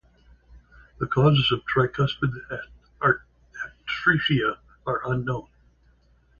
The 0.99 1.05
causes 1.05 1.51
of 1.51 1.63
Tricupsid 1.65 2.31
atresia 3.03 4.57
are 4.87 5.01
unknown. 5.07 5.47